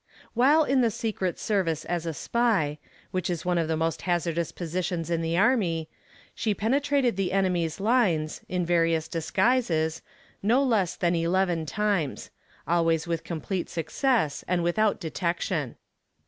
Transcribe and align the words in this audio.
While 0.33 0.63
in 0.63 0.81
the 0.81 0.89
"Secret 0.89 1.37
Service" 1.37 1.85
as 1.85 2.07
a 2.07 2.13
"Spy," 2.15 2.79
which 3.11 3.29
is 3.29 3.45
one 3.45 3.59
of 3.59 3.67
the 3.67 3.77
most 3.77 4.01
hazardous 4.01 4.51
positions 4.51 5.11
in 5.11 5.21
the 5.21 5.37
army 5.37 5.89
she 6.33 6.55
penetrated 6.55 7.17
the 7.17 7.31
enemy's 7.31 7.79
lines, 7.79 8.41
in 8.49 8.65
various 8.65 9.07
disguises, 9.07 10.01
no 10.41 10.63
less 10.63 10.95
than 10.95 11.13
eleven 11.13 11.67
times; 11.67 12.31
always 12.67 13.05
with 13.05 13.23
complete 13.23 13.69
success 13.69 14.43
and 14.47 14.63
without 14.63 14.99
detection. 14.99 15.75